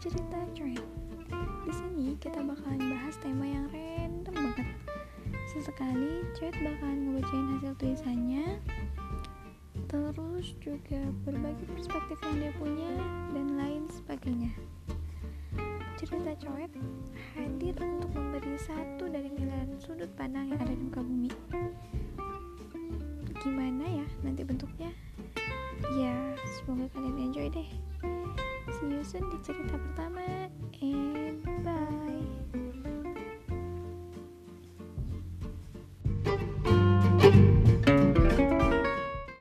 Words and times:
cerita 0.00 0.40
cuek. 0.56 0.80
Di 1.68 1.72
sini 1.76 2.16
kita 2.16 2.40
bakalan 2.40 2.88
bahas 2.88 3.20
tema 3.20 3.44
yang 3.44 3.68
random 3.68 4.32
banget. 4.32 4.68
Sesekali 5.52 6.24
cuek 6.32 6.56
bakalan 6.56 6.98
ngebacain 7.04 7.46
hasil 7.52 7.72
tulisannya, 7.76 8.46
terus 9.92 10.56
juga 10.64 11.04
berbagi 11.28 11.68
perspektif 11.68 12.16
yang 12.24 12.36
dia 12.40 12.52
punya 12.56 12.90
dan 13.36 13.60
lain 13.60 13.82
sebagainya. 13.92 14.56
Cerita 16.00 16.32
coet 16.48 16.72
hadir 17.36 17.76
untuk 17.76 18.08
memberi 18.16 18.56
satu 18.56 19.04
dari 19.04 19.28
miliaran 19.28 19.76
sudut 19.76 20.08
pandang 20.16 20.48
yang 20.48 20.64
ada 20.64 20.72
di 20.72 20.80
muka 20.80 21.04
bumi. 21.04 21.28
Gimana 23.44 23.84
ya 23.84 24.06
nanti 24.24 24.48
bentuknya? 24.48 24.88
Ya, 25.92 26.16
semoga 26.56 26.88
kalian 26.96 27.20
enjoy 27.20 27.52
deh 27.52 27.68
you 29.00 29.06
soon 29.08 29.24
di 29.32 29.40
cerita 29.40 29.80
pertama 29.80 30.20
and 30.84 31.40
bye 31.64 32.20